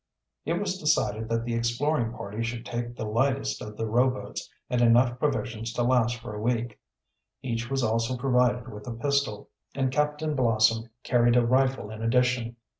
[0.45, 4.81] It was decided that the exploring party should take the lightest of the rowboats and
[4.81, 6.79] enough provisions to last for a week.
[7.43, 12.55] Each was also provided with a pistol, and Captain Blossom carried a rifle in addition.